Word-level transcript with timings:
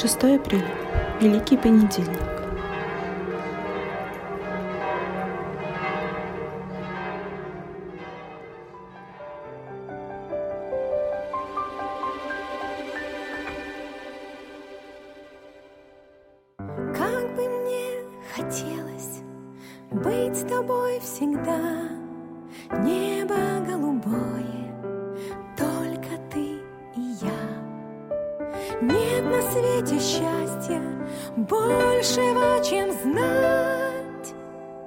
6 0.00 0.16
апреля. 0.24 0.64
Великий 1.20 1.58
понедельник. 1.58 2.22
Как 16.96 17.34
бы 17.36 17.46
мне 17.46 18.02
хотелось 18.34 19.20
быть 19.90 20.34
с 20.34 20.48
тобой 20.48 20.98
всегда, 21.00 21.60
Небо 22.70 23.59
Нет 28.82 29.24
на 29.24 29.42
свете 29.42 29.98
счастья 29.98 30.80
большего, 31.36 32.64
чем 32.64 32.90
знать, 33.02 34.34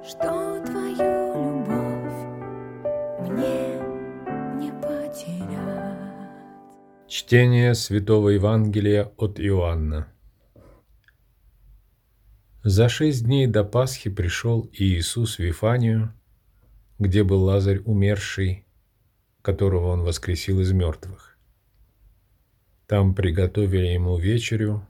что 0.06 0.60
твою 0.64 1.58
любовь 1.58 2.18
мне 3.30 3.78
не 4.58 4.72
потерять. 4.72 6.28
Чтение 7.06 7.74
Святого 7.74 8.30
Евангелия 8.30 9.12
от 9.16 9.38
Иоанна. 9.38 10.08
За 12.64 12.88
шесть 12.88 13.24
дней 13.24 13.46
до 13.46 13.62
Пасхи 13.62 14.10
пришел 14.10 14.68
Иисус 14.72 15.36
в 15.36 15.40
Вифанию, 15.40 16.12
где 16.98 17.22
был 17.22 17.42
Лазарь 17.44 17.80
умерший, 17.84 18.66
которого 19.42 19.88
он 19.88 20.02
воскресил 20.02 20.60
из 20.60 20.72
мертвых. 20.72 21.33
Там 22.86 23.14
приготовили 23.14 23.86
ему 23.86 24.18
вечерю, 24.18 24.86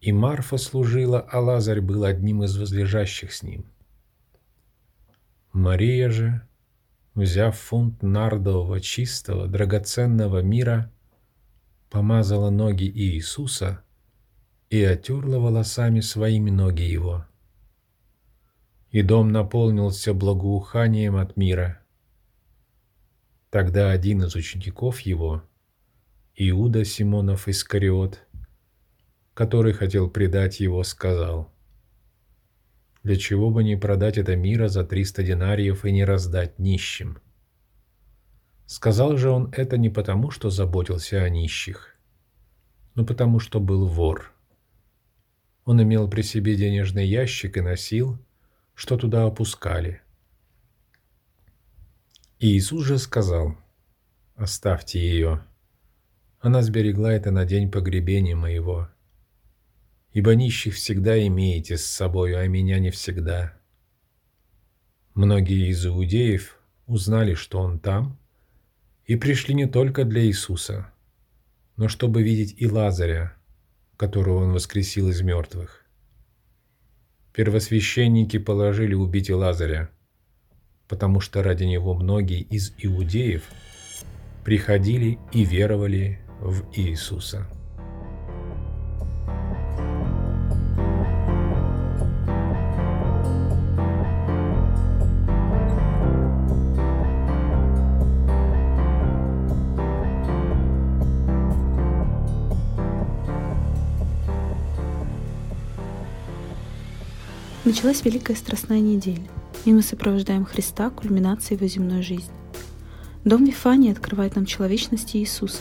и 0.00 0.12
Марфа 0.12 0.56
служила, 0.56 1.20
а 1.20 1.40
Лазарь 1.40 1.80
был 1.80 2.04
одним 2.04 2.44
из 2.44 2.56
возлежащих 2.56 3.32
с 3.32 3.42
ним. 3.42 3.66
Мария 5.52 6.10
же, 6.10 6.42
взяв 7.14 7.58
фунт 7.58 8.02
нардового 8.02 8.80
чистого, 8.80 9.48
драгоценного 9.48 10.40
мира, 10.40 10.90
помазала 11.90 12.50
ноги 12.50 12.84
Иисуса 12.84 13.82
и 14.70 14.82
отерла 14.84 15.38
волосами 15.38 16.00
своими 16.00 16.50
ноги 16.50 16.82
его. 16.82 17.26
И 18.90 19.02
дом 19.02 19.32
наполнился 19.32 20.14
благоуханием 20.14 21.16
от 21.16 21.36
мира. 21.36 21.80
Тогда 23.50 23.90
один 23.90 24.22
из 24.22 24.36
учеников 24.36 25.00
его, 25.00 25.42
Иуда 26.42 26.84
Симонов 26.84 27.48
Искариот, 27.48 28.20
который 29.34 29.72
хотел 29.72 30.08
предать 30.08 30.60
его, 30.60 30.82
сказал, 30.84 31.52
«Для 33.02 33.16
чего 33.16 33.50
бы 33.50 33.62
не 33.62 33.76
продать 33.76 34.16
это 34.16 34.36
мира 34.36 34.68
за 34.68 34.84
триста 34.84 35.22
динариев 35.22 35.84
и 35.84 35.92
не 35.92 36.04
раздать 36.04 36.58
нищим?» 36.58 37.18
Сказал 38.66 39.16
же 39.16 39.30
он 39.30 39.52
это 39.52 39.76
не 39.76 39.90
потому, 39.90 40.30
что 40.30 40.48
заботился 40.50 41.22
о 41.22 41.28
нищих, 41.28 41.96
но 42.94 43.04
потому, 43.04 43.38
что 43.40 43.60
был 43.60 43.86
вор– 43.86 44.32
он 45.70 45.80
имел 45.80 46.08
при 46.08 46.22
себе 46.22 46.56
денежный 46.56 47.06
ящик 47.06 47.56
и 47.56 47.60
носил, 47.60 48.18
что 48.74 48.96
туда 48.96 49.24
опускали. 49.24 50.02
И 52.40 52.56
Иисус 52.56 52.84
же 52.84 52.98
сказал, 52.98 53.56
«Оставьте 54.34 54.98
ее, 54.98 55.44
она 56.40 56.62
сберегла 56.62 57.12
это 57.12 57.30
на 57.30 57.44
день 57.44 57.70
погребения 57.70 58.34
моего. 58.34 58.88
Ибо 60.12 60.34
нищих 60.34 60.74
всегда 60.74 61.24
имеете 61.26 61.76
с 61.76 61.84
собою, 61.84 62.38
а 62.38 62.46
меня 62.46 62.78
не 62.78 62.90
всегда». 62.90 63.54
Многие 65.14 65.68
из 65.68 65.84
иудеев 65.86 66.56
узнали, 66.86 67.34
что 67.34 67.58
он 67.58 67.78
там, 67.78 68.18
и 69.04 69.16
пришли 69.16 69.54
не 69.54 69.66
только 69.66 70.04
для 70.04 70.24
Иисуса, 70.24 70.92
но 71.76 71.88
чтобы 71.88 72.22
видеть 72.22 72.54
и 72.58 72.66
Лазаря, 72.66 73.34
которого 73.96 74.44
он 74.44 74.52
воскресил 74.52 75.08
из 75.08 75.20
мертвых. 75.20 75.84
Первосвященники 77.34 78.38
положили 78.38 78.94
убить 78.94 79.30
Лазаря, 79.30 79.90
потому 80.88 81.20
что 81.20 81.42
ради 81.42 81.64
него 81.64 81.94
многие 81.94 82.40
из 82.40 82.72
иудеев 82.78 83.44
приходили 84.44 85.18
и 85.32 85.44
веровали 85.44 86.20
в 86.40 86.64
Иисуса. 86.74 87.46
Началась 107.62 108.04
Великая 108.04 108.34
Страстная 108.34 108.80
неделя, 108.80 109.22
и 109.64 109.72
мы 109.72 109.82
сопровождаем 109.82 110.44
Христа 110.44 110.90
кульминацией 110.90 111.56
его 111.56 111.68
земной 111.68 112.02
жизни. 112.02 112.34
Дом 113.24 113.44
Вифании 113.44 113.92
открывает 113.92 114.34
нам 114.34 114.44
человечность 114.44 115.14
Иисуса, 115.14 115.58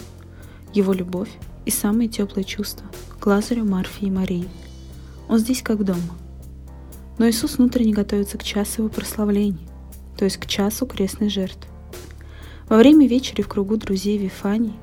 его 0.74 0.94
любовь 0.94 1.30
и 1.66 1.72
самые 1.72 2.07
теплые 2.07 2.44
чувства 2.44 2.85
к 3.19 3.25
Лазарю, 3.25 3.66
Марфе 3.66 4.07
и 4.07 4.12
Марии. 4.12 4.50
Он 5.28 5.40
здесь 5.40 5.62
как 5.62 5.84
дома. 5.84 6.16
Но 7.18 7.28
Иисус 7.28 7.57
внутренне 7.57 7.94
готовится 7.94 8.38
к 8.38 8.44
часу 8.44 8.84
его 8.84 8.90
прославления, 8.90 9.68
то 10.18 10.25
есть 10.25 10.38
к 10.38 10.46
часу 10.46 10.85
крестной 10.85 11.30
жертвы. 11.30 11.69
Во 12.69 12.78
время 12.78 13.07
вечери 13.07 13.41
в 13.41 13.47
кругу 13.47 13.78
друзей 13.78 14.18
Вифании 14.18 14.74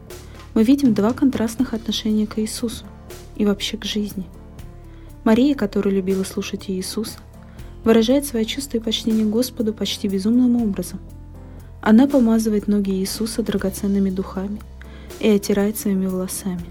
мы 0.55 0.65
видим 0.65 0.93
два 0.93 1.13
контрастных 1.13 1.73
отношения 1.73 2.27
к 2.27 2.39
Иисусу 2.39 2.85
и 3.37 3.47
вообще 3.47 3.77
к 3.77 3.85
жизни– 3.85 4.27
Мария, 5.27 5.57
которая 5.57 5.93
любила 5.93 6.23
слушать 6.23 6.71
Иисуса, 6.71 7.19
выражает 7.83 8.25
свои 8.27 8.45
чувства 8.45 8.77
и 8.77 8.81
почтение 8.81 9.27
Господу 9.27 9.75
почти 9.75 10.07
безумным 10.07 10.63
образом. 10.63 11.01
Она 11.83 12.07
помазывает 12.07 12.69
ноги 12.69 12.93
Иисуса 12.93 13.43
драгоценными 13.43 14.11
духами 14.11 14.61
и 15.21 15.29
оттирает 15.29 15.79
своими 15.79 16.07
волосами. 16.07 16.65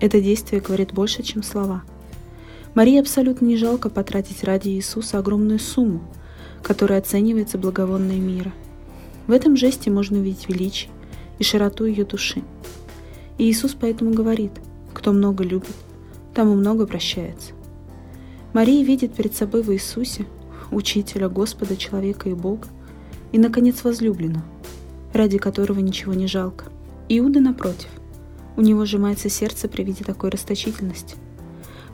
Это 0.00 0.20
действие 0.20 0.60
говорит 0.60 0.92
больше, 0.92 1.22
чем 1.22 1.42
слова. 1.42 1.82
Марии 2.74 2.98
абсолютно 2.98 3.46
не 3.46 3.56
жалко 3.56 3.90
потратить 3.90 4.44
ради 4.44 4.68
Иисуса 4.70 5.18
огромную 5.18 5.58
сумму, 5.58 6.02
которая 6.62 6.98
оценивается 7.00 7.58
благовонной 7.58 8.18
мира. 8.18 8.52
В 9.26 9.32
этом 9.32 9.56
жесте 9.56 9.90
можно 9.90 10.18
увидеть 10.18 10.48
величие 10.48 10.90
и 11.38 11.44
широту 11.44 11.84
ее 11.84 12.04
души. 12.04 12.42
И 13.38 13.50
Иисус 13.50 13.76
поэтому 13.78 14.12
говорит, 14.12 14.52
кто 14.94 15.12
много 15.12 15.44
любит, 15.44 15.74
тому 16.34 16.54
много 16.54 16.86
прощается. 16.86 17.52
Мария 18.52 18.84
видит 18.84 19.14
перед 19.14 19.34
собой 19.34 19.62
в 19.62 19.72
Иисусе 19.72 20.26
Учителя, 20.70 21.28
Господа, 21.28 21.76
человека 21.76 22.28
и 22.28 22.34
Бога, 22.34 22.68
и, 23.32 23.38
наконец, 23.38 23.82
возлюбленного, 23.82 24.44
ради 25.12 25.38
которого 25.38 25.80
ничего 25.80 26.14
не 26.14 26.26
жалко. 26.26 26.66
Иуда, 27.18 27.40
напротив, 27.40 27.88
у 28.56 28.62
него 28.62 28.84
сжимается 28.86 29.28
сердце 29.28 29.68
при 29.68 29.82
виде 29.82 30.04
такой 30.04 30.30
расточительности. 30.30 31.16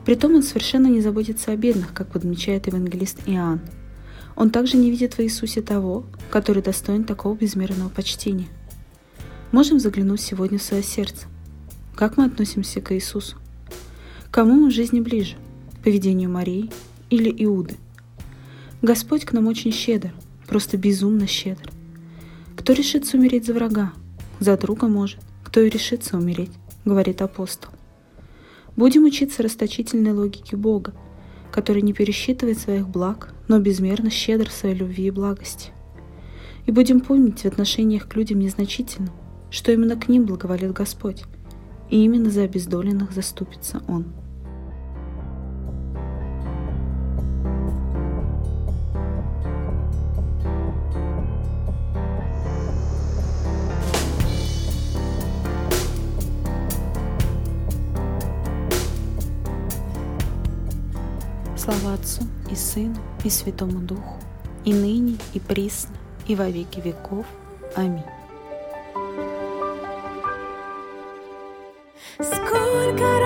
Притом 0.05 0.35
он 0.35 0.43
совершенно 0.43 0.87
не 0.87 1.01
заботится 1.01 1.51
о 1.51 1.57
бедных, 1.57 1.93
как 1.93 2.11
подмечает 2.11 2.67
евангелист 2.67 3.19
Иоанн. 3.25 3.61
Он 4.35 4.51
также 4.51 4.77
не 4.77 4.91
видит 4.91 5.15
в 5.15 5.19
Иисусе 5.21 5.61
того, 5.61 6.05
который 6.29 6.61
достоин 6.61 7.03
такого 7.03 7.35
безмерного 7.35 7.89
почтения. 7.89 8.47
Можем 9.51 9.79
заглянуть 9.79 10.21
сегодня 10.21 10.59
в 10.59 10.63
свое 10.63 10.83
сердце. 10.83 11.25
Как 11.95 12.17
мы 12.17 12.25
относимся 12.25 12.79
к 12.79 12.93
Иисусу? 12.93 13.37
Кому 14.29 14.53
мы 14.53 14.69
в 14.69 14.73
жизни 14.73 14.99
ближе? 14.99 15.35
поведению 15.87 16.29
Марии 16.29 16.69
или 17.09 17.33
Иуды. 17.45 17.75
Господь 18.81 19.23
к 19.23 19.31
нам 19.31 19.47
очень 19.47 19.71
щедр, 19.71 20.11
просто 20.45 20.75
безумно 20.75 21.27
щедр. 21.27 21.71
Кто 22.57 22.73
решится 22.73 23.15
умереть 23.15 23.45
за 23.45 23.53
врага? 23.53 23.93
За 24.39 24.57
друга 24.57 24.87
может. 24.87 25.19
Кто 25.43 25.61
и 25.61 25.69
решится 25.69 26.17
умереть, 26.17 26.51
говорит 26.85 27.21
апостол. 27.21 27.71
Будем 28.75 29.05
учиться 29.05 29.41
расточительной 29.41 30.11
логике 30.11 30.55
Бога, 30.55 30.93
который 31.51 31.81
не 31.81 31.93
пересчитывает 31.93 32.59
своих 32.59 32.87
благ, 32.87 33.33
но 33.47 33.59
безмерно 33.59 34.09
щедр 34.09 34.49
в 34.49 34.53
своей 34.53 34.75
любви 34.75 35.07
и 35.07 35.11
благости. 35.11 35.71
И 36.65 36.71
будем 36.71 36.99
помнить 36.99 37.39
в 37.39 37.45
отношениях 37.45 38.07
к 38.07 38.15
людям 38.15 38.39
незначительным, 38.39 39.13
что 39.49 39.71
именно 39.71 39.95
к 39.95 40.09
ним 40.09 40.25
благоволит 40.25 40.73
Господь, 40.73 41.23
и 41.89 42.03
именно 42.03 42.29
за 42.29 42.43
обездоленных 42.43 43.13
заступится 43.13 43.81
Он. 43.87 44.05
Слава 61.67 61.95
Отцу 61.95 62.21
и 62.49 62.55
Сыну 62.55 62.95
и 63.25 63.29
Святому 63.29 63.79
Духу, 63.79 64.21
и 64.63 64.73
ныне, 64.73 65.17
и 65.33 65.39
присно, 65.41 65.93
и 66.25 66.33
во 66.33 66.47
веки 66.47 66.79
веков. 66.79 67.25
Аминь. 67.75 68.05
Сколько 72.21 73.16